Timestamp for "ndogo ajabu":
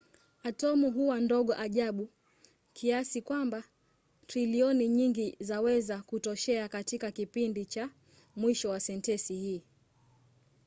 1.19-2.09